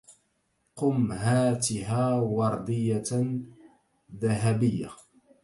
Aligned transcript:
قم 0.75 1.11
هاتها 1.11 2.13
وردية 2.19 3.03
ذهبية 4.15 4.89